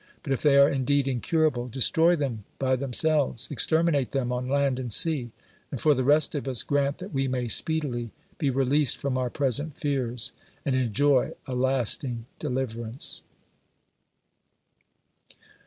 [0.23, 4.91] But if they are indeed incurable, destroy them by themselves; exterminate them on land and
[4.91, 5.31] sea;
[5.69, 8.09] and for the rest of us, grant that we may speedily
[8.39, 10.31] be released from our present fears,
[10.65, 13.21] and enjoy a lasting de liverance